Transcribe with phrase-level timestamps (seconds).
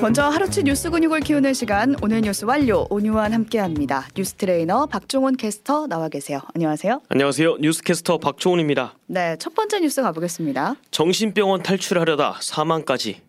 [0.00, 4.08] 먼저 하루치 뉴스 근육을 키우는 시간 오늘 뉴스 완료 오뉴완 함께합니다.
[4.16, 6.40] 뉴스 트레이너 박종원 캐스터 나와 계세요.
[6.54, 7.02] 안녕하세요.
[7.08, 7.58] 안녕하세요.
[7.60, 8.94] 뉴스 캐스터 박초훈입니다.
[9.06, 10.76] 네, 첫 번째 뉴스 가보겠습니다.
[10.90, 13.20] 정신병원 탈출하려다 사망까지.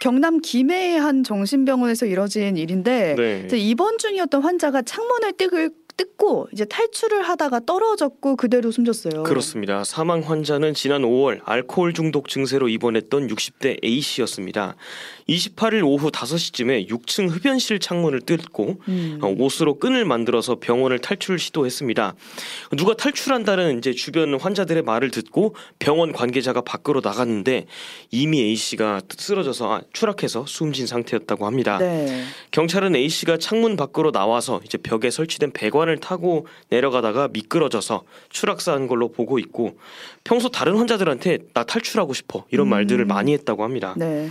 [0.00, 3.58] 경남 김해의 한 정신병원에서 이뤄진 일인데 네.
[3.58, 9.24] 입원 중이었던 환자가 창문을 뜯을, 뜯고 이제 탈출을 하다가 떨어졌고 그대로 숨졌어요.
[9.24, 9.84] 그렇습니다.
[9.84, 14.76] 사망 환자는 지난 5월 알코올 중독 증세로 입원했던 60대 A 씨였습니다.
[15.28, 19.18] 28일 오후 5시쯤에 6층 흡연실 창문을 뜯고 음.
[19.22, 22.14] 어, 옷으로 끈을 만들어서 병원을 탈출 시도했습니다.
[22.76, 27.66] 누가 탈출한다는 이제 주변 환자들의 말을 듣고 병원 관계자가 밖으로 나갔는데
[28.10, 31.78] 이미 A 씨가 쓰러져서 아, 추락해서 숨진 상태였다고 합니다.
[31.78, 32.24] 네.
[32.50, 39.08] 경찰은 A 씨가 창문 밖으로 나와서 이제 벽에 설치된 배관을 타고 내려가다가 미끄러져서 추락사한 걸로
[39.08, 39.76] 보고 있고
[40.24, 42.70] 평소 다른 환자들한테 나 탈출하고 싶어 이런 음.
[42.70, 43.94] 말들을 많이 했다고 합니다.
[43.96, 44.30] 네.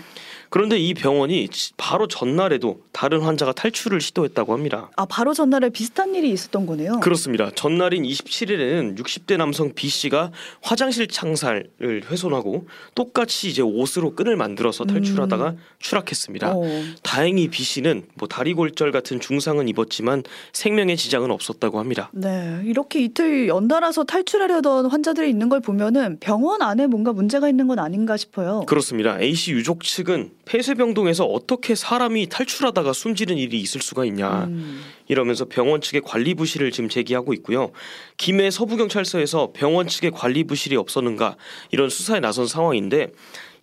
[0.49, 4.89] 그런데 이 병원이 지- 바로 전날에도 다른 환자가 탈출을 시도했다고 합니다.
[4.95, 6.99] 아 바로 전날에 비슷한 일이 있었던 거네요.
[7.01, 7.51] 그렇습니다.
[7.53, 11.69] 전날인 27일에는 60대 남성 B 씨가 화장실 창살을
[12.09, 16.53] 훼손하고 똑같이 이제 옷으로 끈을 만들어서 탈출하다가 추락했습니다.
[16.55, 16.63] 어.
[17.03, 22.09] 다행히 B 씨는 뭐 다리 골절 같은 중상은 입었지만 생명의 지장은 없었다고 합니다.
[22.13, 27.79] 네, 이렇게 이틀 연달아서 탈출하려던 환자들이 있는 걸 보면은 병원 안에 뭔가 문제가 있는 건
[27.79, 28.63] 아닌가 싶어요.
[28.67, 29.19] 그렇습니다.
[29.21, 35.45] A 씨 유족 측은 폐쇄병동에서 어떻게 사람이 탈출하다가 숨지는 일이 있을 수가 있냐 음, 이러면서
[35.45, 37.71] 병원 측의 관리 부실을 지금 제기하고 있고요.
[38.17, 41.35] 김해 서부경찰서에서 병원 측의 관리 부실이 없었는가
[41.71, 43.11] 이런 수사에 나선 상황인데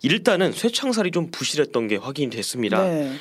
[0.01, 2.81] 일단은 쇠창살이 좀 부실했던 게 확인이 됐습니다.
[2.81, 3.11] 네.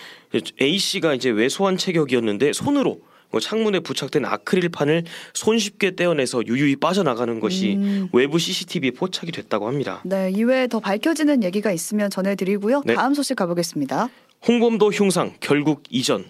[0.61, 7.75] A 씨가 이제 외소한 체격이었는데 손으로 뭐 창문에 부착된 아크릴판을 손쉽게 떼어내서 유유히 빠져나가는 것이
[7.75, 8.09] 음.
[8.13, 10.01] 외부 CCTV에 포착이 됐다고 합니다.
[10.05, 12.83] 네, 이외에 더 밝혀지는 얘기가 있으면 전해드리고요.
[12.85, 12.95] 네.
[12.95, 14.09] 다음 소식 가보겠습니다.
[14.47, 16.25] 홍범도 흉상 결국 이전.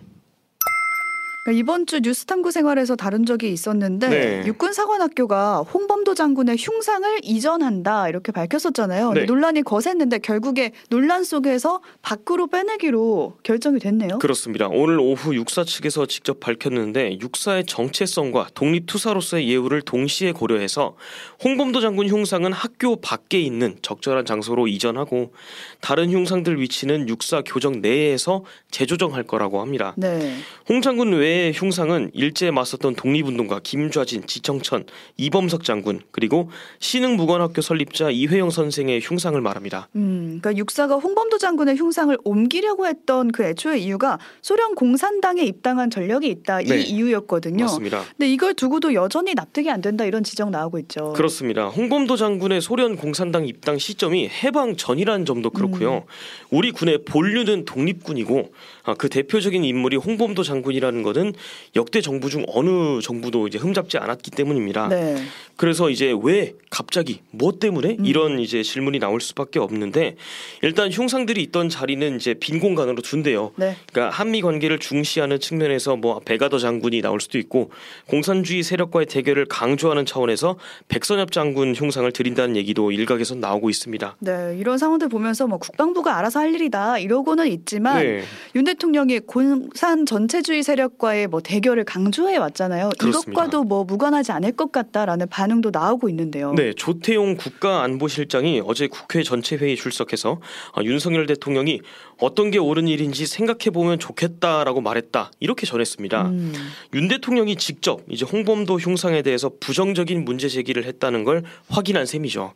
[1.47, 4.43] 그러니까 이번 주 뉴스 탐구 생활에서 다룬 적이 있었는데 네.
[4.47, 9.12] 육군사관학교가 홍범도 장군의 흉상을 이전한다 이렇게 밝혔었잖아요.
[9.12, 9.25] 네.
[9.26, 14.19] 논란이 거셌는데 결국에 논란 속에서 밖으로 빼내기로 결정이 됐네요.
[14.19, 14.66] 그렇습니다.
[14.66, 20.97] 오늘 오후 육사 측에서 직접 밝혔는데 육사의 정체성과 독립투사로서의 예우를 동시에 고려해서
[21.44, 25.32] 홍범도 장군 흉상은 학교 밖에 있는 적절한 장소로 이전하고
[25.81, 28.42] 다른 흉상들 위치는 육사 교정 내에서
[28.72, 29.94] 재조정할 거라고 합니다.
[29.97, 30.34] 네.
[30.69, 34.84] 홍 장군 외의 흉상은 일제에 맞섰던 독립운동가 김좌진, 지청천,
[35.19, 39.88] 이범석 장군 그리고 신흥무관학교 설립자 이회영 선생의 흉상을 말합니다.
[39.97, 46.26] 음, 그러니까 육사가 홍범도 장군의 흉상을 옮기려고 했던 그 애초의 이유가 소련 공산당에 입당한 전력이
[46.28, 46.80] 있다 이 네.
[46.80, 47.64] 이유였거든요.
[47.64, 48.03] 맞습니다.
[48.16, 51.12] 근데 이걸 두고도 여전히 납득이 안 된다 이런 지적 나오고 있죠.
[51.12, 51.68] 그렇습니다.
[51.68, 56.04] 홍범도 장군의 소련 공산당 입당 시점이 해방 전이라는 점도 그렇고요.
[56.50, 58.53] 우리 군의 본류는 독립군이고
[58.84, 61.25] 아, 그 대표적인 인물이 홍범도 장군이라는 것은
[61.75, 64.88] 역대 정부 중 어느 정부도 이제 흠잡지 않았기 때문입니다.
[64.88, 65.16] 네.
[65.56, 68.04] 그래서 이제 왜 갑자기 뭐 때문에 음.
[68.04, 70.16] 이런 이제 질문이 나올 수밖에 없는데
[70.62, 73.53] 일단 흉상들이 있던 자리는 이제 빈 공간으로 둔대요.
[73.56, 73.76] 네.
[73.91, 77.70] 그러니까 한미 관계를 중시하는 측면에서 뭐 베가더 장군이 나올 수도 있고
[78.06, 80.56] 공산주의 세력과의 대결을 강조하는 차원에서
[80.88, 84.16] 백선엽 장군 흉상을 드린다는 얘기도 일각에서 나오고 있습니다.
[84.20, 88.22] 네, 이런 상황들 보면서 뭐 국방부가 알아서 할 일이다 이러고는 있지만 네,
[88.54, 92.91] 윤 대통령이 공산 전체주의 세력과의 뭐 대결을 강조해 왔잖아요.
[92.99, 93.31] 그렇습니다.
[93.31, 96.53] 이것과도 뭐 무관하지 않을 것 같다라는 반응도 나오고 있는데요.
[96.53, 100.41] 네, 조태용 국가안보실장이 어제 국회 전체 회의 출석해서
[100.72, 101.81] 아, 윤석열 대통령이
[102.19, 106.22] 어떤 게 옳은 일인지 생각해 보면 좋겠다라고 말했다 이렇게 전했습니다.
[106.22, 106.53] 음,
[106.94, 112.53] 윤 대통령이 직접 이제 홍범도 흉상에 대해서 부정적인 문제 제기를 했다는 걸 확인한 셈이죠.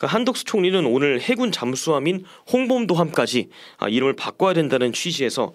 [0.00, 5.52] 그러니까 한덕수 총리는 오늘 해군 잠수함인 홍범도함까지 아, 이름을 바꿔야 된다는 취지에서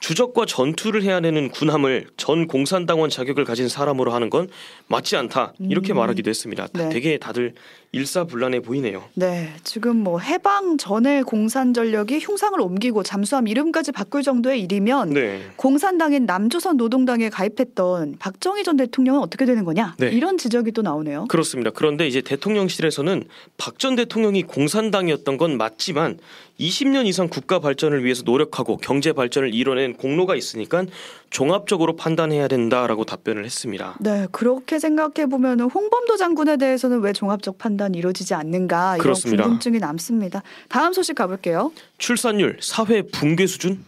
[0.00, 4.48] 주적과 전투를 해야 되는 군함을 전 공산당원 자격을 가진 사람으로 하는 건
[4.88, 5.96] 맞지 않다 이렇게 음.
[5.96, 6.66] 말하기도 했습니다.
[6.66, 6.88] 다 네.
[6.90, 7.54] 되게 다들
[7.92, 9.04] 일사불란해 보이네요.
[9.14, 15.40] 네, 지금 뭐 해방 전에 공산 전력이 흉상을 옮기고 잠수함 이름까지 바꿀 정도의 일이면 네.
[15.56, 19.94] 공산당인 남조선 노동당에 가입했던 박정희 전 대통령은 어떻게 되는 거냐?
[19.98, 20.10] 네.
[20.10, 21.24] 이런 지적이 또 나오네요.
[21.28, 21.70] 그렇습니다.
[21.70, 23.24] 그런데 이제 대통령실에서는
[23.56, 26.18] 박 전 대통령이 공산당이었던 건 맞지만
[26.58, 30.84] 20년 이상 국가 발전을 위해서 노력하고 경제 발전을 이뤄낸 공로가 있으니까
[31.30, 33.96] 종합적으로 판단해야 된다라고 답변을 했습니다.
[34.00, 39.44] 네, 그렇게 생각해 보면 홍범도 장군에 대해서는 왜 종합적 판단이 이루어지지 않는가 이런 그렇습니다.
[39.44, 40.42] 궁금증이 남습니다.
[40.68, 41.72] 다음 소식 가볼게요.
[41.98, 43.84] 출산율 사회 붕괴 수준?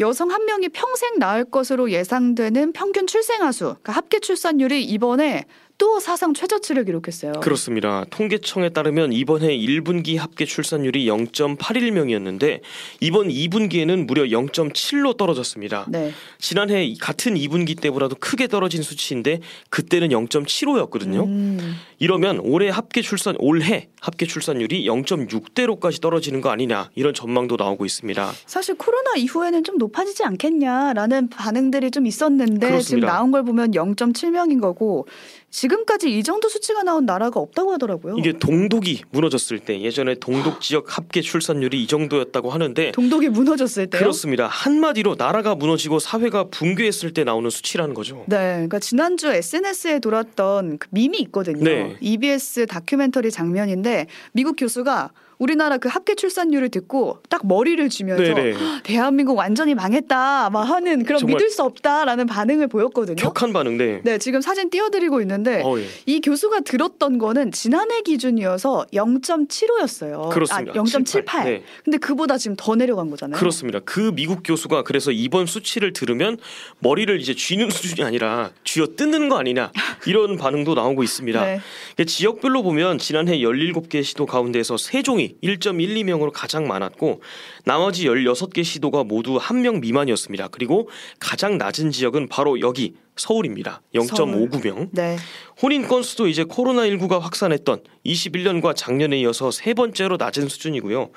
[0.00, 5.44] 여성 한 명이 평생 낳을 것으로 예상되는 평균 출생아 수, 그러니까 합계 출산율이 이번에
[5.78, 7.32] 또 사상 최저치를 기록했어요.
[7.40, 8.04] 그렇습니다.
[8.10, 12.60] 통계청에 따르면 이번 해 1분기 합계 출산율이 0.81명이었는데
[13.00, 15.86] 이번 2분기에는 무려 0.7로 떨어졌습니다.
[15.88, 16.12] 네.
[16.38, 19.40] 지난해 같은 2분기 때보다도 크게 떨어진 수치인데
[19.70, 21.24] 그때는 0.75였거든요.
[21.24, 27.84] 음, 이러면 올해 합계 출산 올해 합계 출산율이 0.6대로까지 떨어지는 거 아니냐 이런 전망도 나오고
[27.84, 28.32] 있습니다.
[28.46, 33.06] 사실 코로나 이후에는 좀 높아지지 않겠냐라는 반응들이 좀 있었는데 지금 그렇습니다.
[33.08, 35.06] 나온 걸 보면 0.7명인 거고
[35.52, 38.16] 지금까지 이 정도 수치가 나온 나라가 없다고 하더라고요.
[38.18, 44.00] 이게 동독이 무너졌을 때 예전에 동독 지역 합계 출산율이 이 정도였다고 하는데 동독이 무너졌을 때요.
[44.00, 44.46] 그렇습니다.
[44.46, 48.24] 한마디로 나라가 무너지고 사회가 붕괴했을 때 나오는 수치라는 거죠.
[48.26, 51.62] 네, 그러니까 지난주 SNS에 돌았던 그 밈이 있거든요.
[51.62, 51.96] 네.
[52.00, 55.10] EBS 다큐멘터리 장면인데 미국 교수가
[55.42, 58.54] 우리나라 그 합계 출산율을 듣고 딱 머리를 쥐면서 네네.
[58.84, 63.16] 대한민국 완전히 망했다 막 하는 그런 믿을 수 없다라는 반응을 보였거든요.
[63.16, 64.00] 격한 반응, 네.
[64.04, 65.86] 네, 지금 사진 띄워드리고 있는데 어, 예.
[66.06, 70.30] 이 교수가 들었던 거는 지난해 기준이어서 0.75였어요.
[70.30, 70.72] 그렇습니다.
[70.72, 71.44] 아, 0.78.
[71.44, 71.62] 네.
[71.84, 73.38] 근데 그보다 지금 더 내려간 거잖아요.
[73.38, 73.80] 그렇습니다.
[73.80, 76.38] 그 미국 교수가 그래서 이번 수치를 들으면
[76.78, 79.72] 머리를 이제 쥐는 수준이 아니라 쥐어 뜯는 거 아니냐
[80.06, 81.40] 이런 반응도 나오고 있습니다.
[81.96, 82.04] 네.
[82.04, 87.20] 지역별로 보면 지난해 17개 시도 가운데서 세종이 1.12명으로 가장 많았고
[87.64, 90.48] 나머지 16개 시도가 모두 1명 미만이었습니다.
[90.48, 90.88] 그리고
[91.18, 93.82] 가장 낮은 지역은 바로 여기 서울입니다.
[93.94, 94.88] 0.59명.
[94.92, 95.16] 네.
[95.60, 101.10] 혼인 건수도 이제 코로나19가 확산했던 21년과 작년에 이어서 세 번째로 낮은 수준이고요.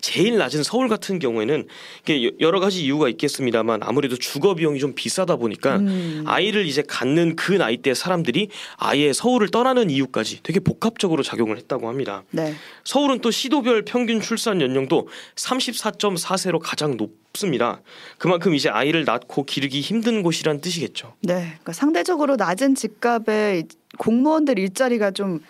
[0.00, 1.66] 제일 낮은 서울 같은 경우에는
[2.24, 6.24] 여- 여러 가지 이유가 있겠습니다만 아무래도 주거 비용이 좀 비싸다 보니까 음.
[6.26, 12.24] 아이를 이제 갖는 그 나이대 사람들이 아예 서울을 떠나는 이유까지 되게 복합적으로 작용을 했다고 합니다.
[12.30, 12.54] 네.
[12.84, 15.06] 서울은 또 시도별 평균 출산 연령도
[15.36, 17.80] 34.4세로 가장 높 습니다.
[18.18, 21.14] 그만큼 이제 아이를 낳고 기르기 힘든 곳이란 뜻이겠죠.
[21.22, 21.34] 네.
[21.34, 23.64] 그러니까 상대적으로 낮은 집값에
[23.98, 25.40] 공무원들 일자리가 좀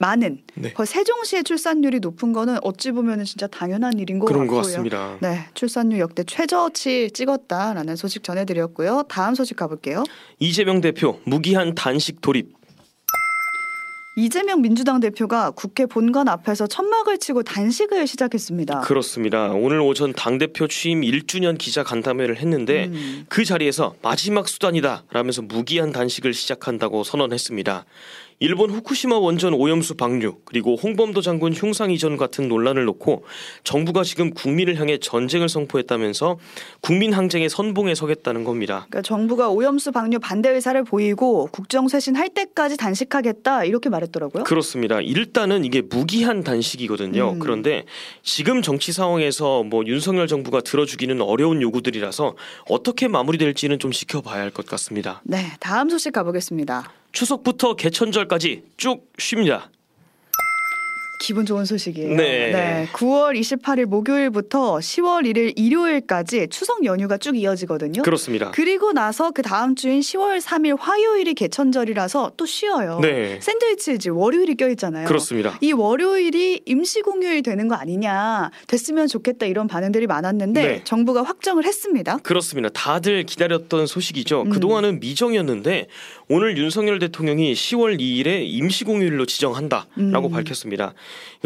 [0.00, 0.72] 많은 네.
[0.72, 4.60] 거의 세종시의 출산율이 높은 거는 어찌 보면 진짜 당연한 일인 것 그런 같고요.
[4.60, 5.18] 것 같습니다.
[5.20, 9.04] 네, 출산율 역대 최저치 찍었다라는 소식 전해드렸고요.
[9.08, 10.04] 다음 소식 가볼게요.
[10.38, 12.57] 이재명 대표 무기한 단식 돌입
[14.18, 18.80] 이재명 민주당 대표가 국회 본관 앞에서 천막을 치고 단식을 시작했습니다.
[18.80, 19.52] 그렇습니다.
[19.52, 23.26] 오늘 오전 당 대표 취임 1주년 기자 간담회를 했는데 음.
[23.28, 27.84] 그 자리에서 마지막 수단이다 라면서 무기한 단식을 시작한다고 선언했습니다.
[28.40, 33.24] 일본 후쿠시마 원전 오염수 방류 그리고 홍범도 장군 흉상 이전 같은 논란을 놓고
[33.64, 36.38] 정부가 지금 국민을 향해 전쟁을 선포했다면서
[36.80, 38.86] 국민 항쟁의 선봉에 서겠다는 겁니다.
[38.90, 44.44] 그러니까 정부가 오염수 방류 반대 의사를 보이고 국정 쇄신할 때까지 단식하겠다 이렇게 말했더라고요.
[44.44, 45.00] 그렇습니다.
[45.00, 47.32] 일단은 이게 무기한 단식이거든요.
[47.32, 47.38] 음.
[47.40, 47.84] 그런데
[48.22, 52.36] 지금 정치 상황에서 뭐 윤석열 정부가 들어주기는 어려운 요구들이라서
[52.68, 55.20] 어떻게 마무리될지는 좀 지켜봐야 할 것 같습니다.
[55.24, 56.90] 네, 다음 소식 가보겠습니다.
[57.12, 59.70] 추석부터 개천절까지 쭉 쉽니다.
[61.18, 62.16] 기분 좋은 소식이에요.
[62.16, 62.88] 네.
[62.92, 68.02] 9월 28일 목요일부터 10월 1일 일요일까지 추석 연휴가 쭉 이어지거든요.
[68.02, 68.52] 그렇습니다.
[68.52, 73.00] 그리고 나서 그 다음 주인 10월 3일 화요일이 개천절이라서 또 쉬어요.
[73.00, 73.40] 네.
[73.40, 75.06] 샌드위치지 월요일이 껴있잖아요.
[75.08, 75.58] 그렇습니다.
[75.60, 80.80] 이 월요일이 임시 공휴일 되는 거 아니냐, 됐으면 좋겠다 이런 반응들이 많았는데 네.
[80.84, 82.18] 정부가 확정을 했습니다.
[82.18, 82.68] 그렇습니다.
[82.68, 84.42] 다들 기다렸던 소식이죠.
[84.42, 84.50] 음.
[84.50, 85.88] 그동안은 미정이었는데
[86.28, 90.30] 오늘 윤석열 대통령이 10월 2일에 임시공휴일로 지정한다라고 음.
[90.30, 90.94] 밝혔습니다.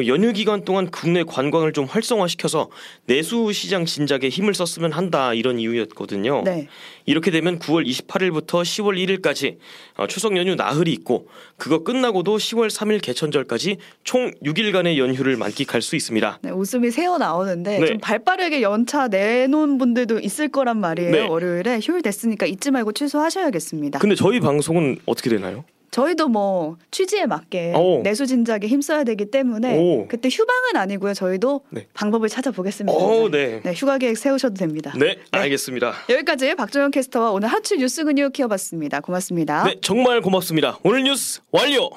[0.06, 2.70] 연휴 기간 동안 국내 관광을 좀 활성화시켜서
[3.06, 6.42] 내수 시장 진작에 힘을 썼으면 한다 이런 이유였거든요.
[6.44, 6.68] 네.
[7.06, 9.58] 이렇게 되면 9월 28일부터 10월 1일까지
[9.96, 15.96] 어, 추석 연휴 나흘이 있고 그거 끝나고도 10월 3일 개천절까지 총 6일간의 연휴를 만끽할 수
[15.96, 16.38] 있습니다.
[16.42, 17.86] 네, 웃음이 새어 나오는데 네.
[17.86, 21.10] 좀 발빠르게 연차 내놓은 분들도 있을 거란 말이에요.
[21.10, 21.26] 네.
[21.26, 23.98] 월요일에 휴일 됐으니까 잊지 말고 취소하셔야겠습니다.
[23.98, 25.64] 근데 저희 방송은 어떻게 되나요?
[25.92, 28.02] 저희도 뭐 취지에 맞게 오.
[28.02, 30.08] 내수 진작에 힘써야 되기 때문에 오.
[30.08, 31.12] 그때 휴방은 아니고요.
[31.14, 31.86] 저희도 네.
[31.92, 32.98] 방법을 찾아보겠습니다.
[32.98, 33.60] 오, 네.
[33.62, 34.92] 네, 휴가 계획 세우셔도 됩니다.
[34.98, 35.92] 네, 알겠습니다.
[36.08, 39.00] 여기까지 박정현 캐스터와 오늘 하츠 뉴스 근육 키워봤습니다.
[39.00, 39.64] 고맙습니다.
[39.64, 40.78] 네, 정말 고맙습니다.
[40.82, 41.90] 오늘 뉴스 완료.